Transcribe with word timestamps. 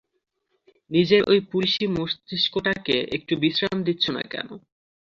নিজের 0.91 1.21
ওই 1.27 1.39
পুলিশি 1.51 1.83
মস্তিষ্কটাকে 1.95 2.95
একটু 3.15 3.33
বিশ্রাম 3.41 3.77
দিচ্ছ 3.87 4.05
না 4.09 4.23
কেন? 4.31 4.47